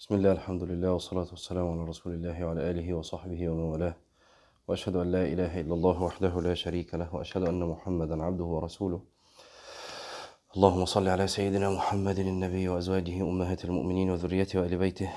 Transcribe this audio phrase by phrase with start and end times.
[0.00, 3.96] بسم الله الحمد لله والصلاة والسلام على رسول الله وعلى آله وصحبه ومن والاه.
[4.68, 9.00] وأشهد أن لا إله إلا الله وحده لا شريك له وأشهد أن محمدا عبده ورسوله.
[10.56, 15.12] اللهم صل على سيدنا محمد النبي وأزواجه أمهات المؤمنين وذريته وآل بيته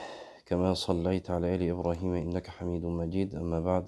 [0.45, 3.35] كما صليت على آل إبراهيم إنك حميد مجيد.
[3.35, 3.85] أما بعد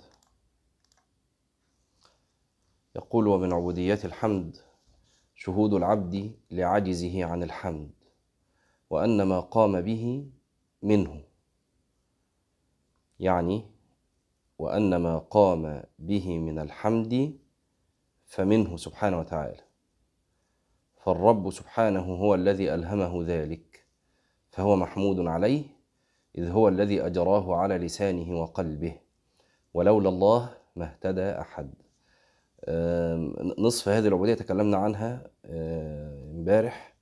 [2.96, 4.57] يقول ومن عبوديات الحمد
[5.36, 7.91] شهود العبد لعجزه عن الحمد
[8.89, 10.25] وأن ما قام به
[10.86, 11.21] منه.
[13.20, 13.66] يعني
[14.59, 17.38] وأن ما قام به من الحمد
[18.25, 19.61] فمنه سبحانه وتعالى.
[21.03, 23.85] فالرب سبحانه هو الذي ألهمه ذلك
[24.49, 25.63] فهو محمود عليه
[26.38, 28.99] إذ هو الذي أجراه على لسانه وقلبه.
[29.73, 31.73] ولولا الله ما اهتدى أحد.
[33.58, 36.95] نصف هذه العبودية تكلمنا عنها امبارح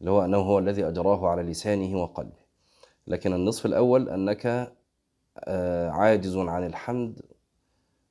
[0.00, 2.41] اللي هو أنه هو الذي أجراه على لسانه وقلبه.
[3.06, 4.72] لكن النصف الأول أنك
[5.90, 7.20] عاجز عن الحمد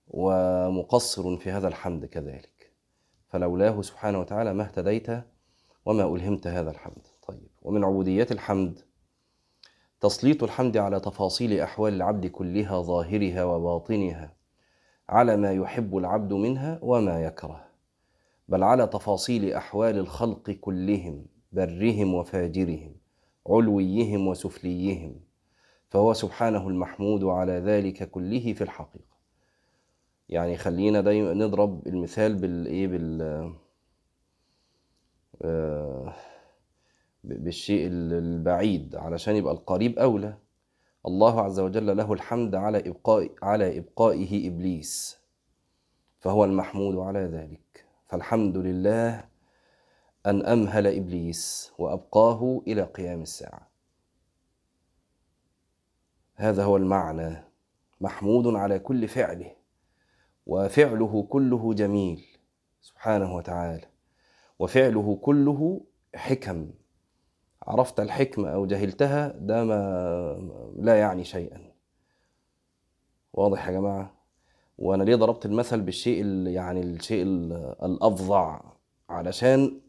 [0.08, 2.72] ومقصر في هذا الحمد كذلك.
[3.28, 5.08] فلولاه سبحانه وتعالى ما اهتديت
[5.86, 7.08] وما ألهمت هذا الحمد.
[7.28, 8.80] طيب ومن عبوديات الحمد
[10.02, 14.36] تسليط الحمد على تفاصيل أحوال العبد كلها ظاهرها وباطنها
[15.09, 17.66] على ما يحب العبد منها وما يكره
[18.48, 22.95] بل على تفاصيل أحوال الخلق كلهم برهم وفاجرهم.
[23.47, 25.20] علويهم وسفليهم
[25.89, 29.11] فهو سبحانه المحمود على ذلك كله في الحقيقة.
[30.30, 33.53] يعني خلينا دايما نضرب المثال بالايه بال
[37.23, 40.38] بالشيء البعيد علشان يبقى القريب أولى.
[41.05, 45.20] الله عز وجل له الحمد على إبقاء على إبقائه إبليس
[46.20, 47.86] فهو المحمود على ذلك.
[48.08, 49.30] فالحمد لله
[50.25, 53.72] أن أمهل إبليس وأبقاه إلى قيام الساعة.
[56.36, 57.44] هذا هو المعنى
[58.02, 59.52] محمود على كل فعله
[60.45, 62.25] وفعله كله جميل
[62.82, 63.87] سبحانه وتعالى
[64.59, 65.82] وفعله كله
[66.15, 66.71] حكم.
[67.64, 71.71] عرفت الحكمة أو جهلتها ده ما لا يعني شيئا.
[73.33, 74.14] واضح يا جماعة؟
[74.77, 77.23] وأنا ليه ضربت المثل بالشيء يعني الشيء
[77.86, 78.61] الأفظع؟
[79.09, 79.82] علشان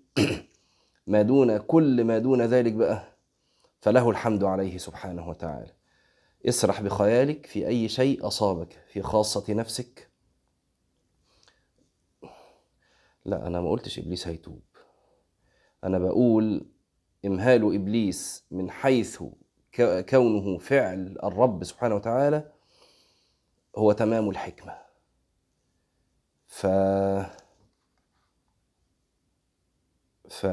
[1.06, 3.05] ما دون كل ما دون ذلك بقى
[3.81, 5.73] فله الحمد عليه سبحانه وتعالى.
[6.49, 10.11] اسرح بخيالك في أي شيء أصابك في خاصة نفسك.
[13.25, 14.62] لا أنا ما قلتش إبليس هيتوب.
[15.84, 16.67] أنا بقول
[17.25, 19.23] إمهال إبليس من حيث
[20.09, 22.53] كونه فعل الرب سبحانه وتعالى
[23.77, 24.79] هو تمام الحكمة.
[26.47, 26.67] ف
[30.32, 30.47] ف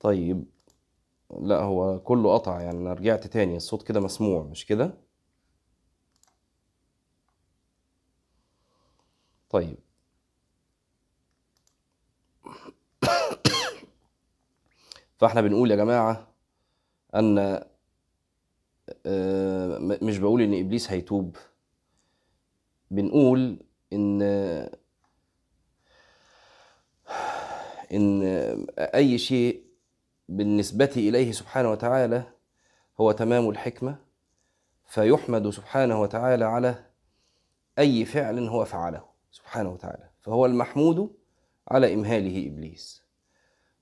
[0.00, 0.44] طيب.
[1.40, 4.98] لا هو كله قطع يعني أنا رجعت تاني الصوت كده مسموع مش كده؟
[9.48, 9.85] طيب.
[15.16, 16.28] فاحنا بنقول يا جماعة
[17.14, 17.64] أن
[20.02, 21.36] مش بقول إن إبليس هيتوب.
[22.90, 23.58] بنقول
[23.92, 24.22] إن
[27.92, 28.22] إن
[28.78, 29.66] أي شيء
[30.28, 32.22] بالنسبة إليه سبحانه وتعالى
[33.00, 33.96] هو تمام الحكمة
[34.86, 36.84] فيحمد سبحانه وتعالى على
[37.78, 40.10] أي فعل هو فعله سبحانه وتعالى.
[40.20, 41.16] فهو المحمود
[41.68, 43.05] على إمهاله إبليس.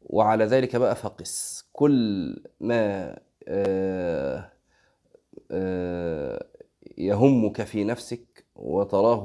[0.05, 1.65] وعلى ذلك بقى فقس.
[1.73, 3.17] كل ما
[6.99, 9.25] يهمك في نفسك وتراه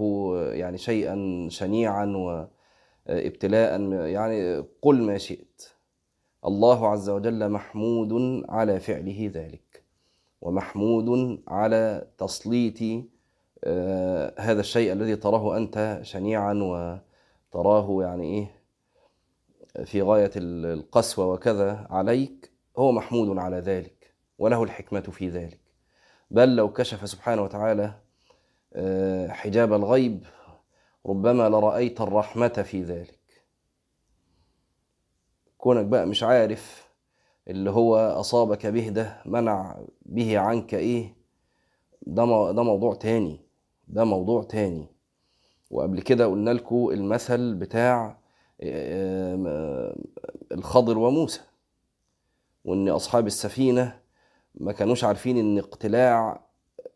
[0.53, 2.05] يعني شيئا شنيعا
[3.07, 5.63] وابتلاء يعني قل ما شئت.
[6.45, 9.83] الله عز وجل محمود على فعله ذلك
[10.41, 12.77] ومحمود على تسليط
[14.39, 18.58] هذا الشيء الذي تراه أنت شنيعا وتراه يعني إيه
[19.85, 25.59] في غاية القسوة وكذا عليك هو محمود على ذلك وله الحكمة في ذلك.
[26.31, 27.93] بل لو كشف سبحانه وتعالى
[29.29, 30.25] حجاب الغيب
[31.05, 33.19] ربما لرأيت الرحمة في ذلك.
[35.57, 36.89] كونك بقى مش عارف
[37.47, 41.15] اللي هو أصابك به ده منع به عنك إيه
[42.01, 43.39] ده ده موضوع تاني
[43.87, 44.87] ده موضوع تاني.
[45.71, 48.18] وقبل كده قلنا لكم المثل بتاع
[50.51, 51.41] الخضر وموسى
[52.65, 53.99] وإن أصحاب السفينة
[54.55, 56.49] ما كانوش عارفين إن اقتلاع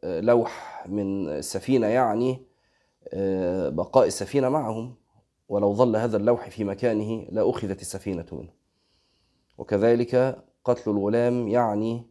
[0.03, 2.45] آه، لوح من السفينة يعني
[3.13, 4.95] آه، بقاء السفينة معهم.
[5.49, 8.49] ولو ظل هذا اللوح في مكانه لأخذت السفينة منه.
[9.57, 12.07] وكذلك قتل الغلام يعني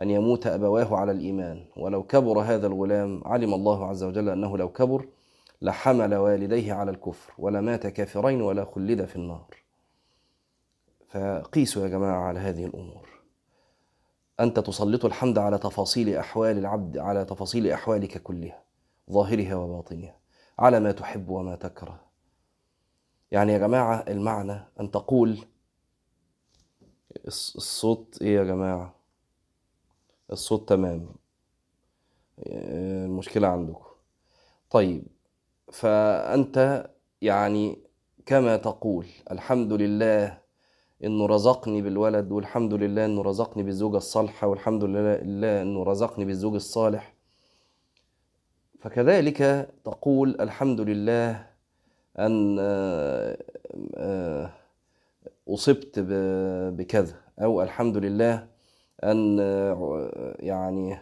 [0.00, 1.64] أن يموت أبواه على الإيمان.
[1.76, 5.08] ولو كبر هذا الغلام علم الله عز وجل أنه لو كبر
[5.62, 9.56] لحمل والديه على الكفر ولا مات كافرين ولا خلد في النار.
[11.08, 13.08] فقيسوا يا جماعة على هذه الأمور.
[14.40, 18.62] أنت تسلط الحمد على تفاصيل أحوال العبد على تفاصيل أحوالك كلها
[19.10, 20.16] ظاهرها وباطنها
[20.58, 22.00] على ما تحب وما تكره.
[23.30, 25.38] يعني يا جماعة المعنى أن تقول
[27.26, 28.94] الصوت إيه يا جماعة؟
[30.32, 31.14] الصوت تمام.
[32.46, 33.86] المشكلة عندكم.
[34.70, 35.06] طيب
[35.72, 36.86] فأنت
[37.22, 37.78] يعني
[38.26, 40.38] كما تقول الحمد لله
[41.04, 47.14] إنه رزقني بالولد والحمد لله إنه رزقني بالزوجة الصالحة والحمد لله إنه رزقني بالزوج الصالح.
[48.80, 51.46] فكذلك تقول الحمد لله
[52.18, 53.38] أن آه،
[53.96, 54.50] آه،
[55.48, 55.98] أصبت
[56.78, 58.46] بكذا أو الحمد لله
[59.04, 60.98] أن آه، يعني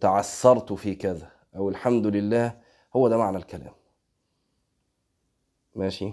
[0.00, 2.54] تعثرت في كذا أو الحمد لله
[2.96, 3.74] هو ده معنى الكلام.
[5.74, 6.12] ماشي؟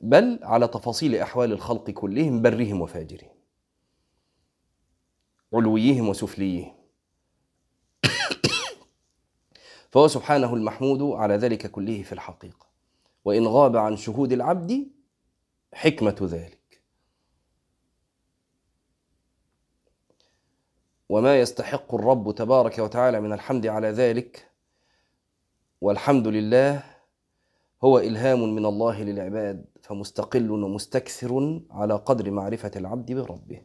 [0.00, 3.34] بل على تفاصيل أحوال الخلق كلهم برهم وفاجرهم.
[5.52, 6.74] علويهم وسفليهم.
[9.90, 12.66] فهو سبحانه المحمود على ذلك كله في الحقيقة.
[13.24, 14.86] وإن غاب عن شهود العبد
[15.72, 16.82] حكمة ذلك.
[21.08, 24.49] وما يستحق الرب تبارك وتعالى من الحمد على ذلك
[25.80, 26.82] والحمد لله
[27.84, 33.62] هو إلهام من الله للعباد فمستقل ومستكثر على قدر معرفة العبد بربه.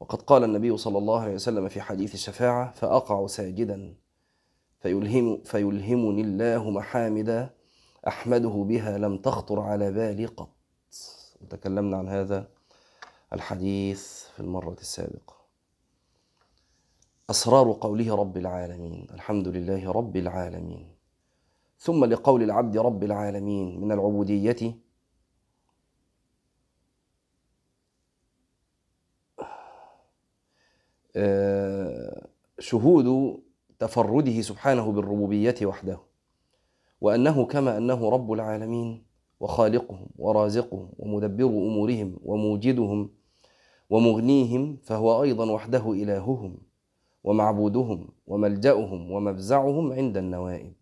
[0.00, 3.94] وقد قال النبي صلى الله عليه وسلم في حديث الشفاعة فأقع ساجدا
[4.80, 7.50] فيلهم فيلهمني الله محامد
[8.08, 10.56] أحمده بها لم تخطر على بالي قط.
[11.40, 12.48] وتكلمنا عن هذا
[13.32, 15.35] الحديث في المرة السابقة.
[17.30, 20.88] أسرار قوله رب العالمين الحمد لله رب العالمين.
[21.78, 24.78] ثم لقول العبد رب العالمين من العبودية.
[31.16, 32.26] آه،
[32.58, 33.38] شهود
[33.78, 35.98] تفرده سبحانه بالربوبية وحده
[37.00, 39.04] وأنه كما أنه رب العالمين
[39.40, 43.10] وخالقهم ورازقهم ومدبر أمورهم وموجدهم
[43.90, 46.65] ومغنيهم فهو أيضا وحده إلههم.
[47.26, 50.72] ومعبودهم وملجأهم ومفزعهم عند النوائب.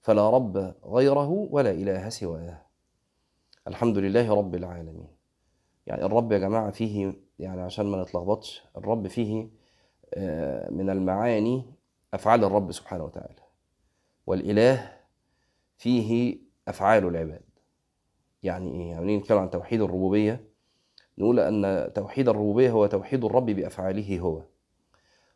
[0.00, 2.62] فلا رب غيره ولا إله سواه.
[3.68, 5.08] الحمد لله رب العالمين.
[5.86, 9.48] يعني الرب يا جماعة فيه يعني عشان ما نتلخبطش الرب فيه
[10.14, 11.64] آه، من المعاني
[12.14, 13.42] أفعال الرب سبحانه وتعالى.
[14.26, 14.92] والإله
[15.76, 16.38] فيه
[16.68, 17.42] أفعال العباد.
[18.42, 20.44] يعني إيه؟ يعني نتكلم عن توحيد الربوبية
[21.18, 24.42] نقول أن توحيد الربوبية هو توحيد الرب بأفعاله هو.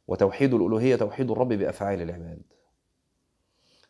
[0.08, 2.42] وتوحيد الألوهية توحيد الرب بأفعال العباد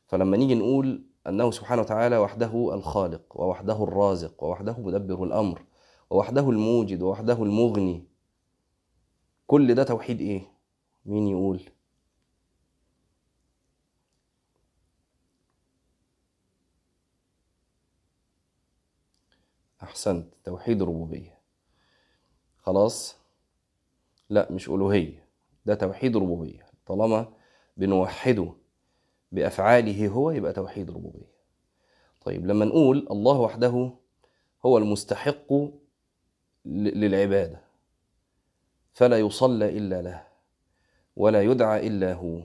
[0.07, 5.63] فلما نيجي نقول أنه سبحانه وتعالى وحده الخالق ووحده الرازق ووحده مدبر الأمر
[6.11, 8.05] ووحده الموجد ووحده المغني
[9.47, 10.43] كل ده توحيد إيه؟
[11.07, 11.61] مين يقول؟
[19.82, 21.39] أحسنت توحيد ربوبية
[22.58, 23.17] خلاص
[24.31, 25.26] لا مش ألوهية
[25.67, 26.67] ده توحيد ربوبية.
[26.87, 27.32] طالما
[27.77, 28.53] بنوحده
[29.32, 31.37] بأفعاله هو يبقى توحيد ربوبية.
[32.20, 33.93] طيب لما نقول الله وحده
[34.67, 35.53] هو المستحق
[36.65, 37.61] للعبادة
[38.93, 40.27] فلا يصلى إلا له
[41.17, 42.43] ولا يدعى إلا هو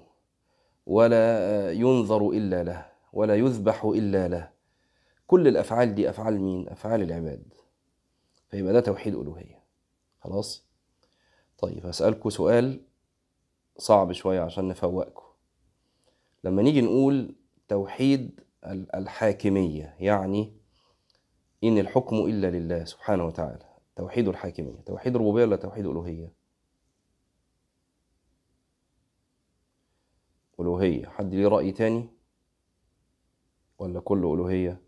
[0.86, 4.50] ولا ينظر إلا له ولا يذبح إلا له.
[5.28, 7.54] كل الأفعال دي أفعال مين؟ أفعال العباد.
[8.50, 9.60] فيبقى ده توحيد ألوهية.
[10.20, 10.66] خلاص؟
[11.58, 12.82] طيب هسألكوا سؤال
[13.78, 15.24] صعب شوية عشان نفوقكم.
[16.44, 17.36] لما نيجي نقول
[17.68, 18.40] توحيد
[18.96, 20.54] الحاكمية يعني
[21.64, 23.66] إن الحكم إلا لله سبحانه وتعالى.
[23.96, 24.82] توحيد الحاكمية.
[24.82, 26.34] توحيد ربوبية ولا توحيد ألوهية
[30.60, 31.06] ألوهية.
[31.06, 32.10] حد ليه رأي تاني؟
[33.80, 34.82] ولا كله ألوهية؟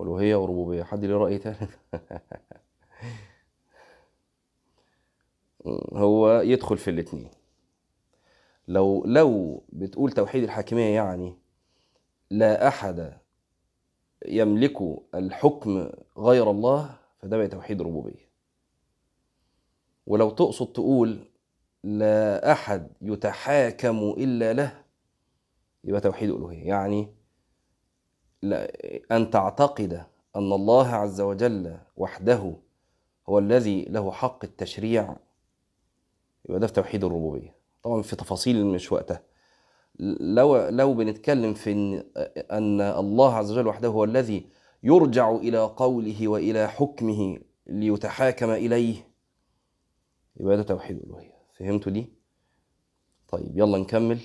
[0.00, 0.82] ألوهية وربوبية.
[0.82, 1.68] حد ليه رأي تاني؟
[5.92, 7.30] هو يدخل في الاتنين.
[8.68, 11.36] لو لو بتقول توحيد الحاكمية يعني
[12.30, 13.18] لا أحد
[14.26, 14.78] يملك
[15.14, 18.26] الحكم غير الله فده بقى توحيد ربوبية.
[20.06, 21.18] ولو تقصد تقول
[21.84, 24.84] لا أحد يتحاكم إلا له
[25.84, 27.08] يبقى توحيد الألوهية يعني
[28.42, 28.72] لا
[29.16, 29.92] أن تعتقد
[30.36, 32.56] أن الله عز وجل وحده
[33.28, 35.16] هو الذي له حق التشريع
[36.48, 37.55] يبقى ده في توحيد الربوبية.
[37.86, 39.22] طبعا في تفاصيل مش وقتها.
[40.20, 42.04] لو لو بنتكلم في إن
[42.50, 44.46] أن الله عز وجل وحده هو الذي
[44.82, 49.10] يرجع إلى قوله وإلى حكمه ليتحاكم إليه.
[50.36, 52.12] يبقى ده توحيد الالوهيه فهمتوا دي؟
[53.28, 54.18] طيب يلا نكمل.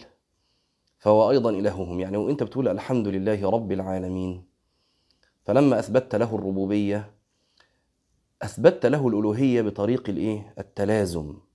[0.97, 1.99] فهو أيضا إلههم.
[1.99, 4.45] يعني وأنت بتقول الحمد لله رب العالمين.
[5.43, 7.13] فلما اثبتت له الربوبية
[8.41, 11.50] اثبتت له الألوهية بطريق الإيه؟ التلازم.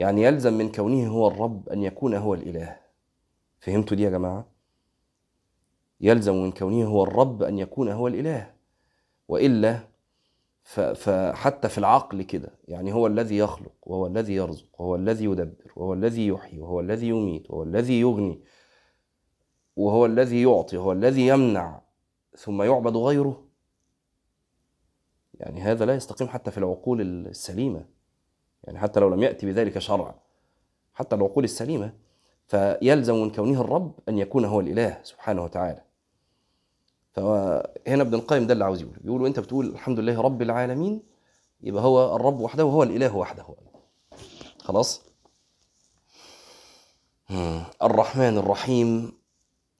[0.00, 2.76] يعني يلزم من كونه هو الرب أن يكون هو الإله.
[3.60, 4.46] فهمتوا دي يا جماعة؟
[6.00, 8.54] يلزم من كونه هو الرب أن يكون هو الإله.
[9.28, 9.80] وإلا
[10.94, 15.92] فحتى في العقل كده يعني هو الذي يخلق وهو الذي يرزق وهو الذي يدبر وهو
[15.92, 18.40] الذي يحيي وهو الذي يميت وهو الذي يغني
[19.76, 21.80] وهو الذي يعطي وهو الذي يمنع
[22.36, 23.44] ثم يعبد غيره.
[25.34, 27.99] يعني هذا لا يستقيم حتى في العقول السليمة.
[28.64, 30.14] يعني حتى لو لم يأتي بذلك شرع
[30.94, 31.92] حتى العقول السليمة
[32.46, 35.82] فيلزم من كونه الرب أن يكون هو الإله سبحانه وتعالى.
[37.12, 38.98] فهنا ابن القيم ده اللي عاوز يقوله.
[39.00, 41.02] بيقول انت بتقول الحمد لله رب العالمين
[41.62, 43.46] يبقى هو الرب وحده وهو الإله وحده.
[44.58, 45.02] خلاص؟
[47.82, 49.12] الرحمن الرحيم.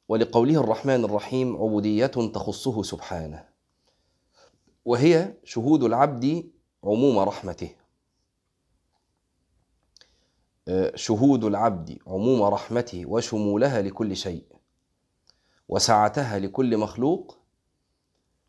[0.08, 3.44] ولقوله الرحمن الرحيم عبودية تخصه سبحانه.
[4.84, 6.50] وهي شهود العبد
[6.84, 7.70] عموم رحمته.
[10.94, 14.44] شهود العبد عموم رحمته وشمولها لكل شيء
[15.68, 17.38] وسعتها لكل مخلوق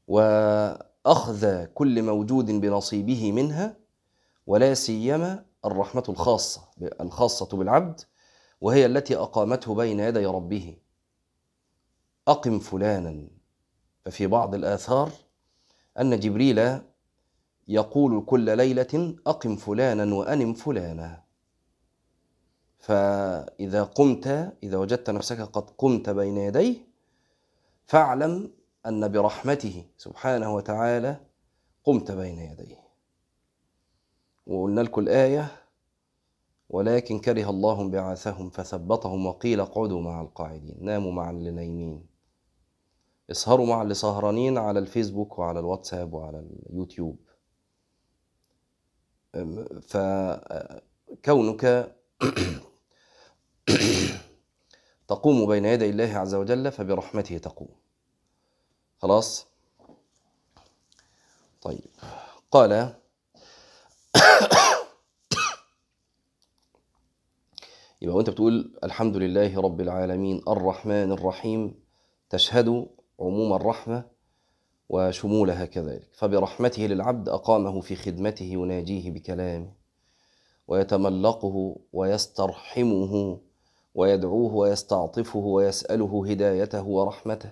[0.07, 3.77] وأخذ كل موجود بنصيبه منها
[4.47, 6.69] ولا سيما الرحمة الخاصة
[7.01, 8.01] الخاصة بالعبد
[8.61, 10.77] وهي التي أقامته بين يدي ربه.
[12.27, 13.27] أقم فلانا.
[14.05, 15.11] ففي بعض الآثار
[15.99, 16.79] أن جبريل
[17.67, 21.23] يقول كل ليلة أقم فلانا وأنم فلانا.
[22.81, 24.27] فإذا قمت
[24.63, 26.75] إذا وجدت نفسك قد قمت بين يديه
[27.85, 28.51] فاعلم
[28.85, 31.17] أن برحمته سبحانه وتعالى
[31.83, 32.81] قمت بين يديه.
[34.47, 35.51] وقلنا لكم الآية
[36.69, 42.05] ولكن كره الله بعاثهم فثبطهم وقيل اقعدوا مع القاعدين ناموا مع اللي نايمين
[43.31, 47.17] اسهروا مع اللي سهرانين على الفيسبوك وعلى الواتساب وعلى اليوتيوب.
[51.21, 51.95] فكونك
[55.07, 57.69] تقوم بين يدي الله عز وجل فبرحمته تقوم.
[58.97, 59.47] خلاص؟
[61.61, 61.81] طيب.
[62.51, 62.71] قال
[68.01, 71.75] يبقى وأنت بتقول الحمد لله رب العالمين الرحمن الرحيم
[72.29, 72.87] تشهد
[73.19, 74.05] عموم الرحمة
[74.89, 76.09] وشمولها كذلك.
[76.13, 79.73] فبرحمته للعبد أقامه في خدمته يناجيه بكلامه
[80.67, 83.41] ويتملقه ويسترحمه
[83.95, 87.51] ويدعوه ويستعطفه ويسأله هدايته ورحمته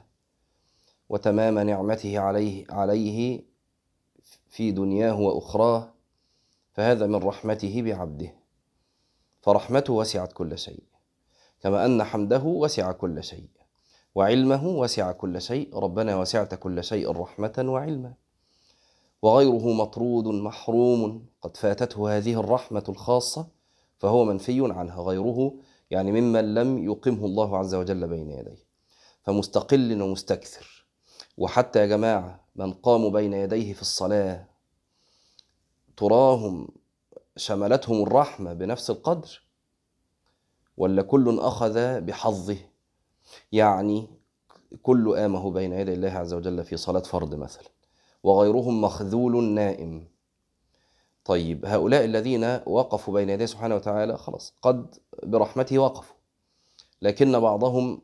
[1.10, 3.44] وتمام نعمته عليه عليه
[4.50, 5.94] في دنياه وأخراه
[6.74, 8.34] فهذا من رحمته بعبده.
[9.42, 10.84] فرحمته وسعت كل شيء
[11.62, 13.50] كما أن حمده وسع كل شيء
[14.16, 18.14] وعلمه وسع كل شيء ربنا وسعت كل شيء رحمة وعلما.
[19.22, 23.48] وغيره مطرود محروم قد فاتته هذه الرحمة الخاصة
[24.00, 25.54] فهو منفي عنها غيره
[25.92, 28.66] يعني ممن لم يقمه الله عز وجل بين يديه.
[29.24, 30.86] فمستقل ومستكثر.
[31.38, 34.46] وحتى يا جماعة من قاموا بين يديه في الصلاة
[35.98, 36.68] تراهم
[37.38, 39.42] شملتهم الرحمة بنفس القدر.
[40.78, 42.58] ولا كل أخذ بحظه.
[43.52, 44.08] يعني
[44.84, 47.70] كل آمه بين يدي الله عز وجل في صلاة فرض مثلا.
[48.24, 50.08] وغيرهم مخذول نائم.
[51.26, 56.16] طيب هؤلاء الذين وقفوا بين يديه سبحانه وتعالى خلاص قد برحمته وقفوا
[57.02, 58.02] لكن بعضهم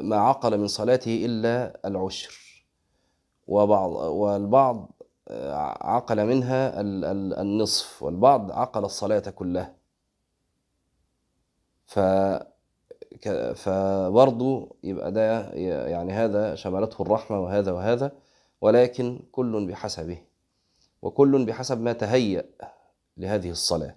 [0.00, 2.64] ما عقل من صلاته إلا العشر
[3.46, 4.90] وبعض والبعض
[5.80, 6.80] عقل منها
[7.42, 9.74] النصف والبعض عقل الصلاة كلها.
[11.86, 11.98] ف
[13.54, 15.50] فبرضه يبقى ده
[15.88, 18.12] يعني هذا شملته الرحمة وهذا وهذا
[18.60, 20.18] ولكن كل بحسبه.
[21.02, 22.44] وكل بحسب ما تهيأ
[23.16, 23.96] لهذه الصلاة.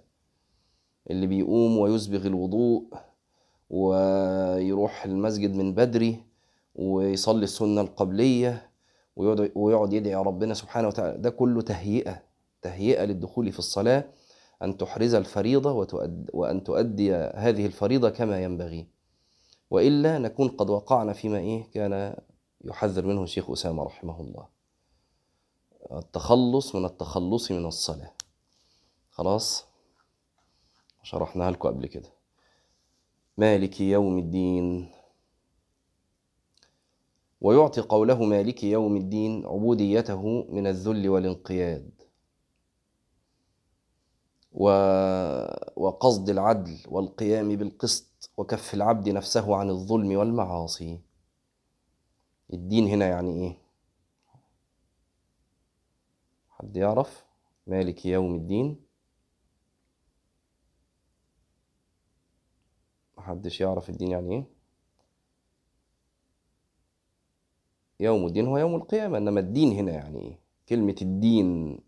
[1.10, 2.84] اللي بيقوم ويسبغ الوضوء
[3.70, 6.24] ويروح المسجد من بدري
[6.74, 8.70] ويصلي السنة القبلية
[9.54, 12.22] ويقعد يدعي ربنا سبحانه وتعالى ده كله تهيئة
[12.62, 14.04] تهيئة للدخول في الصلاة
[14.62, 15.72] أن تحرز الفريضة
[16.32, 18.86] وأن تؤدي هذه الفريضة كما ينبغي.
[19.70, 22.16] وإلا نكون قد وقعنا فيما إيه كان
[22.64, 24.55] يحذر منه الشيخ أسامة رحمه الله.
[25.92, 28.12] التخلص من التخلص من الصلاة.
[29.10, 29.64] خلاص؟
[31.02, 32.08] شرحناها لكم قبل كده.
[33.38, 34.90] مالك يوم الدين؟
[37.40, 41.90] ويعطي قوله مالك يوم الدين عبوديته من الذل والانقياد.
[45.76, 51.00] وقصد العدل والقيام بالقسط وكف العبد نفسه عن الظلم والمعاصي.
[52.52, 53.65] الدين هنا يعني إيه؟
[56.58, 57.24] حد يعرف؟
[57.66, 58.86] مالك يوم الدين؟
[63.18, 64.44] محدش يعرف الدين يعني إيه؟
[68.00, 71.80] يوم الدين هو يوم القيامة إنما الدين هنا يعني إيه؟ كلمة الدين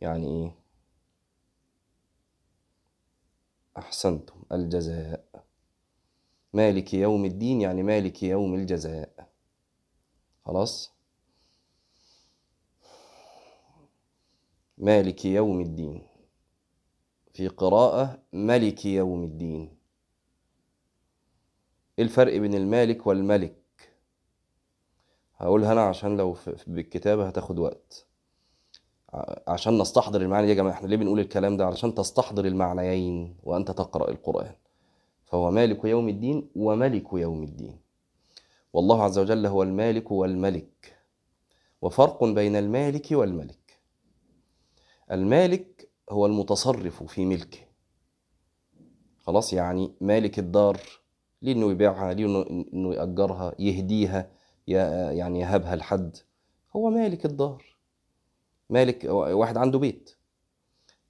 [0.00, 0.54] يعني إيه؟
[3.78, 5.44] أحسنتم الجزاء.
[6.52, 9.28] مالك يوم الدين يعني مالك يوم الجزاء.
[10.44, 10.97] خلاص؟
[14.80, 16.02] مالك يوم الدين.
[17.32, 19.76] في قراءة ملك يوم الدين.
[21.98, 23.56] إيه الفرق بين المالك والملك؟
[25.36, 28.06] هقولها أنا عشان لو بالكتابة هتاخد وقت.
[29.48, 33.70] عشان نستحضر المعاني دي يا جماعة إحنا ليه بنقول الكلام ده؟ علشان تستحضر المعنيين وأنت
[33.70, 34.54] تقرأ القرآن.
[35.24, 37.78] فهو مالك يوم الدين وملك يوم الدين.
[38.72, 40.96] والله عز وجل هو المالك والملك.
[41.82, 43.57] وفرق بين المالك والملك.
[45.12, 47.58] المالك هو المتصرف في ملكه.
[49.20, 50.80] خلاص يعني مالك الدار
[51.42, 54.30] ليه انه يبيعها ليه إنه يأجرها يهديها
[54.66, 56.16] يعني يهبها لحد.
[56.76, 57.64] هو مالك الدار.
[58.70, 60.16] مالك واحد عنده بيت.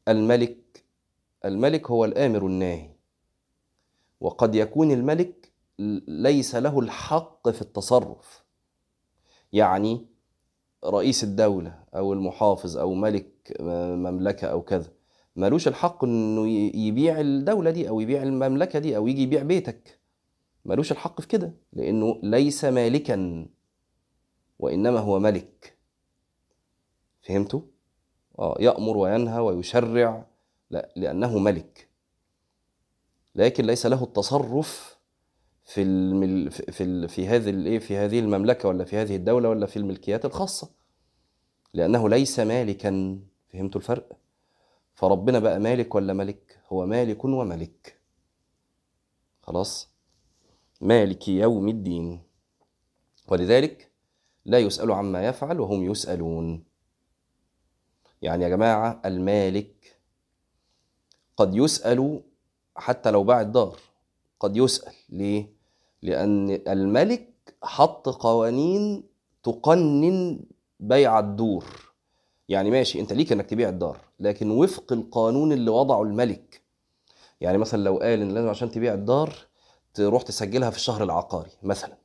[0.08, 0.84] الملك
[1.44, 2.90] الملك هو الآمر الناهي.
[4.20, 5.52] وقد يكون الملك
[6.08, 8.44] ليس له الحق في التصرف.
[9.52, 10.06] يعني
[10.84, 14.92] رئيس الدولة أو المحافظ أو ملك مملكة أو كذا.
[15.36, 20.00] ملوش الحق إنه يبيع الدولة دي أو يبيع المملكة دي أو يجي يبيع بيتك.
[20.64, 23.46] ملوش الحق في كده لأنه ليس مالكا
[24.58, 25.76] وإنما هو ملك.
[27.22, 27.60] فهمتوا؟
[28.38, 30.26] آه يأمر وينهى ويشرع
[30.70, 31.88] لا لأنه ملك.
[33.34, 34.98] لكن ليس له التصرف
[35.64, 36.50] في المل...
[36.50, 37.08] في ال...
[37.08, 40.70] في هذه الايه في هذه المملكة ولا في هذه الدولة ولا في الملكيات الخاصة.
[41.74, 43.18] لأنه ليس مالكا.
[43.52, 44.16] فهمتوا الفرق؟
[44.94, 47.98] فربنا بقى مالك ولا ملك؟ هو مالك وملك.
[49.42, 49.88] خلاص؟
[50.80, 52.22] مالك يوم الدين.
[53.28, 53.90] ولذلك
[54.44, 56.64] لا يسأل عما يفعل وهم يسألون.
[58.22, 59.98] يعني يا جماعة المالك
[61.36, 62.22] قد يسأل
[62.76, 63.78] حتى لو باع الدار.
[64.40, 64.94] قد يسأل.
[65.08, 65.46] ليه؟
[66.02, 69.04] لأن الملك حط قوانين
[69.42, 70.40] تقنن
[70.80, 71.87] بيع الدور.
[72.48, 76.62] يعني ماشي انت ليك انك تبيع الدار لكن وفق القانون اللي وضعه الملك.
[77.40, 79.34] يعني مثلا لو قال إن لازم عشان تبيع الدار
[79.94, 81.96] تروح تسجلها في الشهر العقاري مثلا.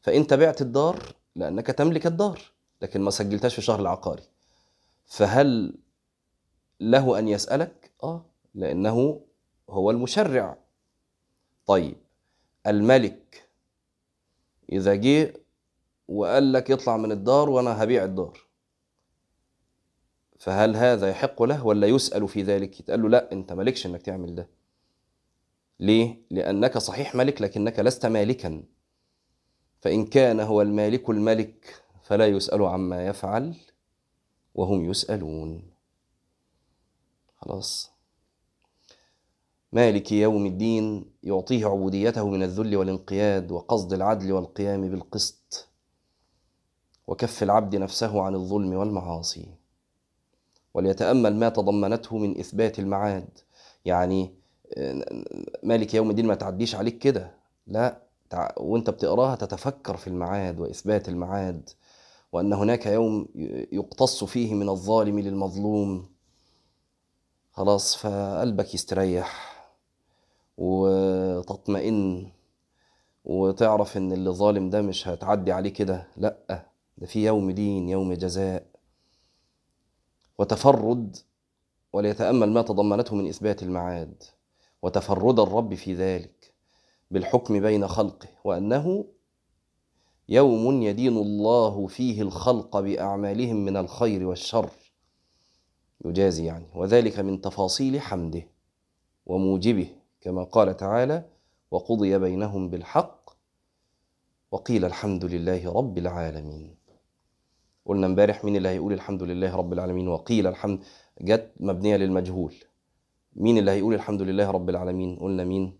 [0.00, 2.40] فانت بعت الدار لأنك تملك الدار
[2.82, 4.22] لكن ما سجلتهاش في الشهر العقاري.
[5.06, 5.74] فهل
[6.80, 9.20] له أن يسألك؟ آه لأنه
[9.70, 10.56] هو المشرع.
[11.66, 11.96] طيب
[12.66, 13.48] الملك
[14.72, 15.34] إذا جه
[16.08, 18.49] وقال لك يطلع من الدار وأنا هبيع الدار.
[20.40, 24.34] فهل هذا يحق له ولا يسأل في ذلك؟ يتقال له لا أنت مالكش إنك تعمل
[24.34, 24.48] ده.
[25.80, 28.62] ليه؟ لأنك صحيح ملك لكنك لست مالكا.
[29.80, 33.56] فإن كان هو المالك الملك فلا يسأل عما يفعل
[34.54, 35.70] وهم يسألون.
[37.36, 37.90] خلاص.
[39.72, 45.68] مالك يوم الدين يعطيه عبوديته من الذل والانقياد وقصد العدل والقيام بالقسط
[47.06, 49.59] وكف العبد نفسه عن الظلم والمعاصي.
[50.74, 53.28] وليتأمل ما تضمنته من إثبات المعاد.
[53.84, 54.34] يعني
[55.62, 57.30] مالك يوم الدين ما تعديش عليك كده.
[57.66, 58.02] لا
[58.56, 61.70] وانت بتقراها تتفكر في المعاد وإثبات المعاد
[62.32, 63.28] وأن هناك يوم
[63.72, 66.06] يقتص فيه من الظالم للمظلوم.
[67.52, 69.50] خلاص فقلبك يستريح
[70.58, 72.30] وتطمئن
[73.24, 76.06] وتعرف إن اللي ظالم ده مش هتعدي عليه كده.
[76.16, 76.66] لأ
[76.98, 78.69] ده في يوم دين يوم جزاء.
[80.40, 81.16] وتفرد
[81.92, 84.22] وليتأمل ما تضمنته من إثبات المعاد
[84.82, 86.54] وتفرد الرب في ذلك
[87.10, 89.04] بالحكم بين خلقه وأنه
[90.28, 94.70] يوم يدين الله فيه الخلق بأعمالهم من الخير والشر.
[96.04, 96.66] يجازي يعني.
[96.74, 98.42] وذلك من تفاصيل حمده
[99.26, 99.88] وموجبه
[100.20, 101.24] كما قال تعالى
[101.70, 103.30] وقضي بينهم بالحق
[104.50, 106.79] وقيل الحمد لله رب العالمين
[107.86, 110.84] قلنا امبارح مين اللي هيقول الحمد لله رب العالمين؟ وقيل الحمد
[111.20, 112.54] جت مبنية للمجهول.
[113.36, 115.78] مين اللي هيقول الحمد لله رب العالمين؟ قلنا مين؟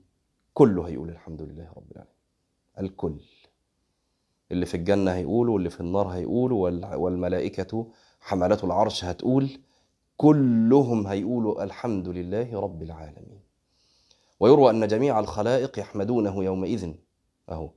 [0.55, 2.15] كله هيقول الحمد لله رب العالمين.
[2.81, 3.21] الكل.
[4.53, 6.53] اللي في الجنة هيقول واللي في النار هيقول
[6.97, 7.87] والملائكة
[8.21, 9.51] حملة العرش هتقول
[10.17, 13.41] كلهم هيقولوا الحمد لله رب العالمين.
[14.41, 16.93] ويروى أن جميع الخلائق يحمدونه يومئذ.
[17.49, 17.71] أهو.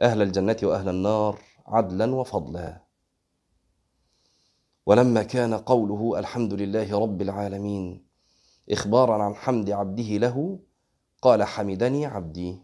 [0.00, 2.85] أهل الجنة وأهل النار عدلا وفضلا.
[4.86, 8.06] ولما كان قوله الحمد لله رب العالمين
[8.70, 10.58] إخبارا عن حمد عبده له
[11.22, 12.58] قال حمدني عبدي.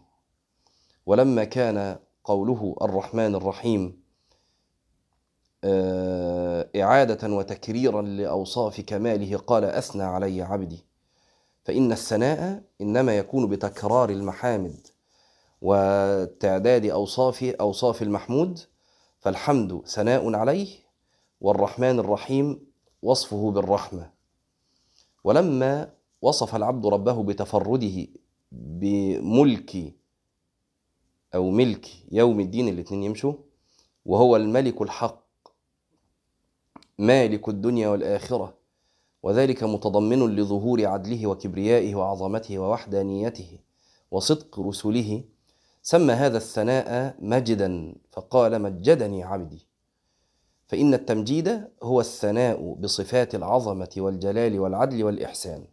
[1.05, 4.03] ولما كان قوله الرحمن الرحيم
[5.63, 10.85] آه، إعادة وتكريرا لأوصاف كماله قال أثنى علي عبدي.
[11.63, 14.87] فإن الثناء إنما يكون بتكرار المحامد
[15.61, 18.59] وتعداد أوصاف أوصاف المحمود
[19.19, 20.82] فالحمد ثناء عليه
[21.41, 22.59] والرحمن الرحيم
[23.01, 24.11] وصفه بالرحمة.
[25.23, 28.07] ولما وصف العبد ربه بتفرده
[28.51, 29.93] بملك
[31.35, 33.33] أو ملك يوم الدين الاثنين يمشوا
[34.05, 35.23] وهو الملك الحق
[36.99, 38.53] مالك الدنيا والآخرة
[39.23, 43.59] وذلك متضمن لظهور عدله وكبريائه وعظمته ووحدانيته
[44.11, 45.23] وصدق رسله
[45.81, 49.67] سمى هذا الثناء مجدا فقال مجدني عبدي.
[50.73, 55.65] فإن التمجيد هو الثناء بصفات العظمة والجلال والعدل والإحسان.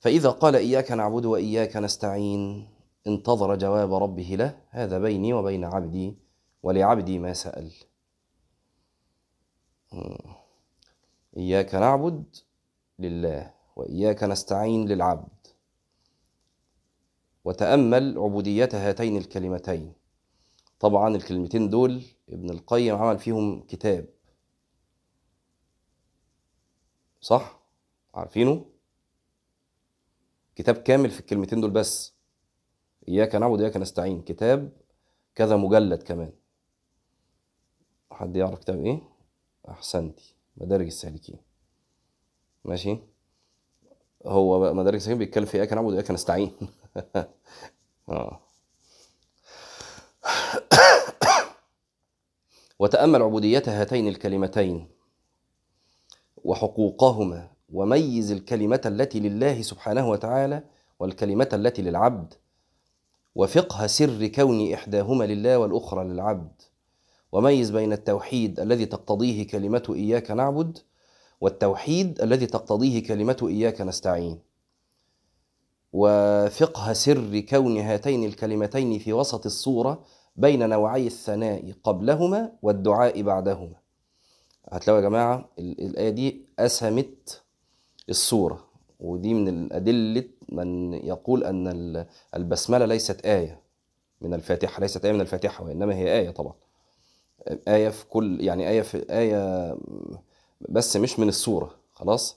[0.00, 2.68] فإذا قال إياك نعبد وإياك نستعين
[3.06, 6.16] انتظر جواب ربه له هذا بيني وبين عبدي
[6.62, 7.72] ولعبدي ما سأل.
[11.36, 12.36] إياك نعبد
[12.98, 15.46] لله وإياك نستعين للعبد.
[17.44, 19.97] وتأمل عبودية هاتين الكلمتين.
[20.80, 24.08] طبعا الكلمتين دول ابن القيم عمل فيهم كتاب.
[27.20, 27.60] صح؟
[28.14, 28.64] عارفينه؟
[30.56, 32.14] كتاب كامل في الكلمتين دول بس.
[33.08, 34.22] إياك نعبد وإياك نستعين.
[34.22, 34.72] كتاب
[35.34, 36.32] كذا مجلد كمان.
[38.10, 39.00] حد يعرف كتاب إيه؟
[39.68, 40.34] أحسنتي.
[40.56, 41.38] مدارج السالكين.
[42.64, 42.98] ماشي؟
[44.26, 46.56] هو مدارج السالكين بيتكلم في إياك نعبد وإياك نستعين.
[48.08, 48.40] آه.
[52.78, 54.88] وتأمل عبودية هاتين الكلمتين
[56.44, 60.62] وحقوقهما وميز الكلمة التي لله سبحانه وتعالى
[61.00, 62.34] والكلمة التي للعبد
[63.34, 66.62] وفقه سر كون إحداهما لله والأخرى للعبد
[67.32, 70.78] وميز بين التوحيد الذي تقتضيه كلمة إياك نعبد
[71.40, 74.38] والتوحيد الذي تقتضيه كلمة إياك نستعين
[75.92, 80.04] وفقه سر كون هاتين الكلمتين في وسط الصورة
[80.38, 83.74] بين نوعي الثناء قبلهما والدعاء بعدهما.
[84.72, 87.42] هتلاقوا يا جماعة الآية دي أسهمت
[88.08, 88.64] الصورة
[89.00, 93.60] ودي من الأدلة من يقول أن البسملة ليست آية
[94.20, 96.54] من الفاتحة ليست آية من الفاتحة وإنما هي آية طبعا.
[97.68, 99.76] آية في كل يعني آية في آية
[100.68, 102.36] بس مش من السورة خلاص؟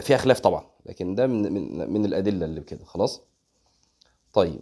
[0.00, 3.20] فيها خلاف طبعا لكن ده من من من الأدلة اللي كده خلاص؟
[4.32, 4.60] طيب.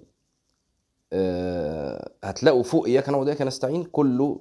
[2.24, 4.40] هتلاقوا فوق إياك نعبد وإياك نستعين كله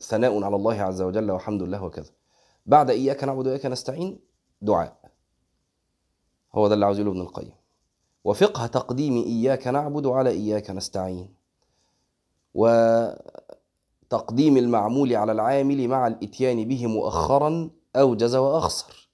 [0.00, 2.10] ثناء على الله عز وجل والحمد لله وكذا.
[2.66, 4.20] بعد إياك نعبد وإياك نستعين
[4.62, 4.96] دعاء.
[6.54, 7.52] هو ده اللي عاوز يقوله ابن القيم.
[8.24, 11.34] وفقه تقديم إياك نعبد على إياك نستعين.
[12.54, 13.16] وتقديم
[14.56, 19.08] المعمول على العامل مع الإتيان به مؤخرا أوجز وأخسر.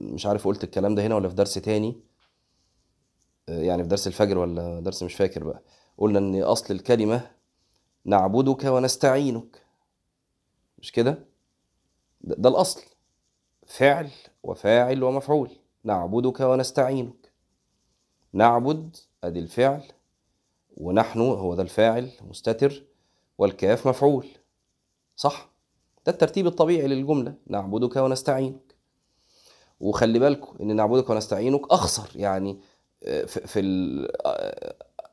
[0.00, 2.00] مش عارف قلت الكلام ده هنا ولا في درس تاني؟
[3.48, 5.62] يعني في درس الفجر ولا درس مش فاكر بقى.
[6.00, 7.30] قلنا ان أصل الكلمة
[8.04, 9.62] نعبدك ونستعينك.
[10.78, 11.24] مش كده؟
[12.20, 12.82] ده, ده الأصل.
[13.66, 14.10] فعل
[14.42, 15.50] وفاعل ومفعول.
[15.84, 17.32] نعبدك ونستعينك.
[18.32, 19.82] نعبد أدي الفعل.
[20.76, 22.84] ونحن هو ده الفاعل مستتر.
[23.38, 24.26] والكاف مفعول.
[25.16, 25.50] صح؟
[26.06, 27.34] ده الترتيب الطبيعي للجملة.
[27.46, 28.74] نعبدك ونستعينك.
[29.80, 32.10] وخلي بالكم إن نعبدك ونستعينك أخسر.
[32.14, 32.60] يعني
[33.26, 33.50] في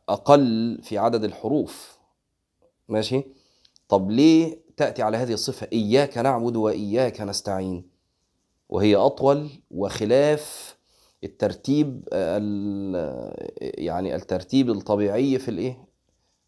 [0.10, 1.98] أقل في عدد الحروف.
[2.90, 3.24] ماشي؟
[3.90, 7.90] طب ليه تأتي على هذه الصفة؟ إياك نعبد وإياك نستعين.
[8.70, 10.78] وهي أطول وخلاف
[11.24, 12.08] الترتيب
[13.62, 15.88] يعني الترتيب الطبيعي في الإيه؟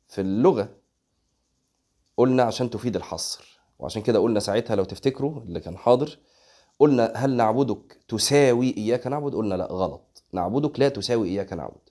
[0.07, 0.69] في اللغة.
[2.17, 3.59] قلنا عشان تفيد الحصر.
[3.79, 6.17] وعشان كده قلنا ساعتها لو تفتكروا اللي كان حاضر
[6.79, 10.23] قلنا هل نعبدك تساوي إياك نعبد؟ قلنا لا غلط.
[10.33, 11.89] نعبدك لا تساوي إياك نعبد.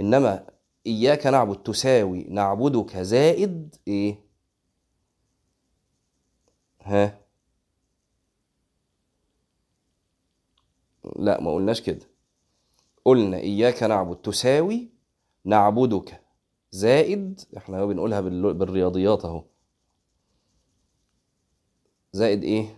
[0.00, 0.46] إنما
[0.86, 4.18] إياك نعبد تساوي نعبدك زائد إيه؟
[6.82, 7.18] ها؟
[11.16, 12.06] لا ما قلناش كده.
[13.04, 14.88] قلنا إياك نعبد تساوي
[15.44, 16.20] نعبدك
[16.70, 19.44] زائد إحنا بنقولها بال- بالرياضيات أهو.
[22.12, 22.76] زائد إيه؟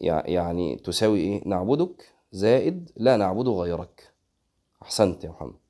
[0.00, 4.12] يع- يعني تساوي إيه؟ نعبدك زائد لا نعبد غيرك.
[4.82, 5.65] أحسنت يا محمد.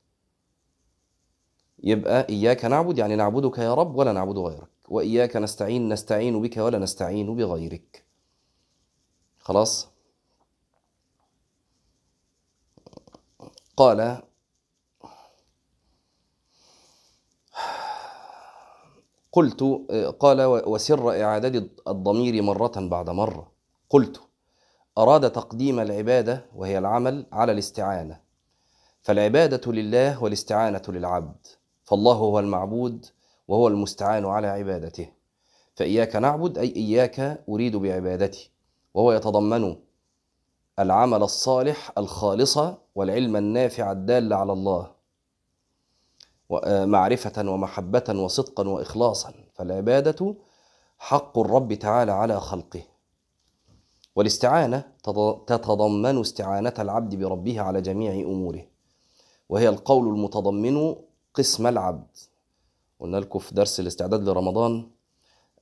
[1.83, 4.69] يبقى إياك نعبد يعني نعبدك يا رب ولا نعبد غيرك.
[4.89, 8.05] وإياك نستعين نستعين بك ولا نستعين بغيرك.
[9.39, 9.87] خلاص؟
[13.77, 14.21] قال
[19.31, 19.63] قلت
[20.19, 23.51] قال وسر إعادة الضمير مرة بعد مرة.
[23.89, 24.21] قلت
[24.97, 28.21] أراد تقديم العبادة وهي العمل على الاستعانة.
[29.01, 31.47] فالعبادة لله والاستعانة للعبد.
[31.87, 33.05] فالله هو المعبود
[33.47, 35.09] وهو المستعان على عبادته.
[35.75, 38.51] فإياك نعبد أي إياك أريد بعبادتي.
[38.93, 39.75] وهو يتضمن
[40.79, 42.59] العمل الصالح الخالص
[42.95, 44.91] والعلم النافع الدال على الله.
[46.85, 49.33] معرفة ومحبة وصدقا وإخلاصا.
[49.53, 50.35] فالعبادة
[50.99, 52.81] حق الرب تعالى على خلقه.
[54.15, 54.83] والاستعانة
[55.47, 58.65] تتضمن استعانة العبد بربه على جميع أموره.
[59.49, 60.95] وهي القول المتضمن
[61.37, 62.07] قسم العبد
[62.99, 64.89] قلنا لكم في درس الاستعداد لرمضان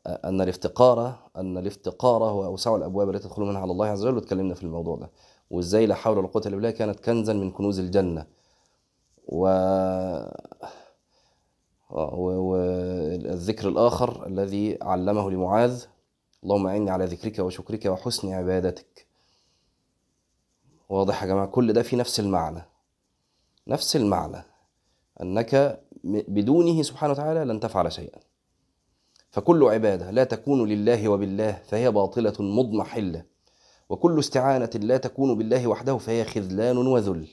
[0.07, 4.53] أن الافتقار أن الافتقار هو أوسع الأبواب التي تدخل منها على الله عز وجل واتكلمنا
[4.53, 5.11] في الموضوع ده.
[5.49, 8.27] وإزاي لا حول ولا قوة إلا بالله كانت كنزا من كنوز الجنة.
[9.27, 9.47] و
[11.89, 15.83] والذكر الآخر الذي علمه لمعاذ
[16.43, 19.07] اللهم أعني على ذكرك وشكرك وحسن عبادتك.
[20.89, 22.61] واضح يا جماعة كل ده في نفس المعنى.
[23.67, 24.43] نفس المعنى.
[25.21, 28.19] أنك بدونه سبحانه وتعالى لن تفعل شيئا.
[29.31, 33.25] فكل عبادة لا تكون لله وبالله فهي باطلة مضمحلة.
[33.89, 37.27] وكل استعانة لا تكون بالله وحده فهي خذلان وذل.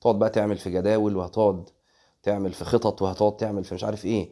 [0.00, 1.68] تقعد بقى تعمل في جداول وهتقعد
[2.22, 4.30] تعمل في خطط وهتقعد تعمل في مش عارف إيه.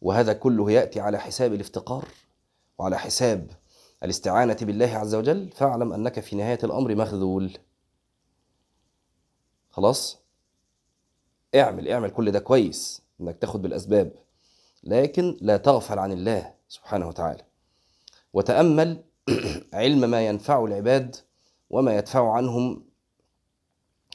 [0.00, 2.04] وهذا كله يأتي على حساب الافتقار
[2.78, 3.50] وعلى حساب
[4.02, 5.50] الاستعانة بالله عز وجل.
[5.50, 7.58] فاعلم أنك في نهاية الأمر مخذول.
[9.70, 10.18] خلاص؟
[11.54, 14.12] اعمل اعمل كل ده كويس إنك تاخد بالأسباب
[14.84, 17.42] لكن لا تغفل عن الله سبحانه وتعالى.
[18.32, 19.02] وتأمل
[19.74, 21.16] علم ما ينفع العباد
[21.70, 22.84] وما يدفع عنهم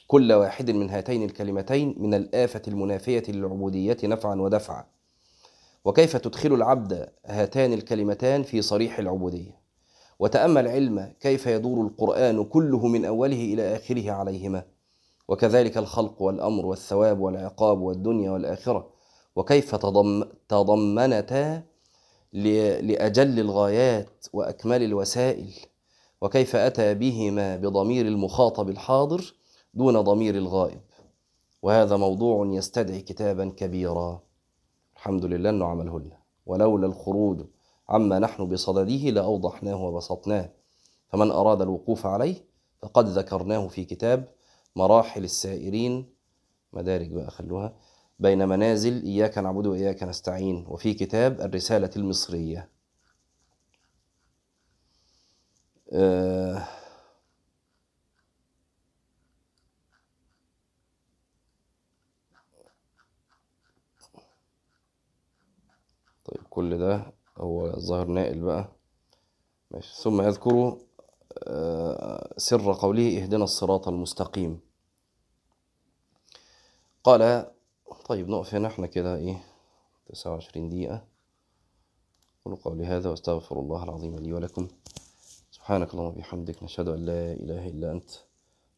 [0.06, 4.84] كل واحد من هاتين الكلمتين من الآفة المنافية للعبودية نفعا ودفعا.
[5.84, 9.60] وكيف تدخل العبد هاتان الكلمتان في صريح العبودية؟
[10.18, 14.75] وتأمل علم كيف يدور القرآن كله من أوله إلى آخره عليهما؟
[15.28, 18.90] وكذلك الخلق والأمر والثواب والعقاب والدنيا والآخرة.
[19.36, 21.62] وكيف تضم تضمنتا
[22.32, 25.54] لأجل الغايات وأكمل الوسائل؟
[26.20, 29.34] وكيف أتى بهما بضمير المخاطب الحاضر
[29.74, 30.80] دون ضمير الغائب؟
[31.62, 34.20] وهذا موضوع يستدعي كتابا كبيرا.
[34.96, 37.40] الحمد لله أنه عمله لنا ولولا الخروج
[37.88, 40.50] عما نحن بصدده لأوضحناه وبسطناه.
[41.08, 42.34] فمن أراد الوقوف عليه
[42.82, 44.28] فقد ذكرناه في كتاب
[44.76, 46.14] مراحل السائرين
[46.72, 47.76] مدارج بقى خلوها
[48.18, 52.70] بين منازل إياك نعبد وإياك نستعين وفي كتاب الرسالة المصرية.
[55.92, 56.68] آه.
[66.24, 68.72] طيب كل ده هو الظاهر نائل بقى.
[69.70, 70.02] ماشي.
[70.02, 70.78] ثم يذكر
[72.36, 74.65] سر قوله اهدنا الصراط المستقيم.
[77.06, 77.46] قال
[78.08, 79.44] طيب نقف هنا إحنا كده إيه
[80.06, 81.04] تسعة وعشرين دقيقة.
[82.44, 84.68] قولوا قولي هذا واستغفر الله العظيم لي ولكم.
[85.50, 88.10] سبحانك اللهم وبحمدك نشهد أن لا إله إلا أنت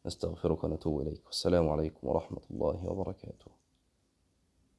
[0.05, 1.25] نستغفرك ونتوب إليك.
[1.25, 3.58] والسلام عليكم ورحمة الله وبركاته.